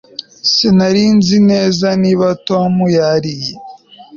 Sinari 0.51 1.03
nzi 1.17 1.37
neza 1.49 1.87
niba 2.03 2.27
Tom 2.47 2.73
yariye 2.97 3.53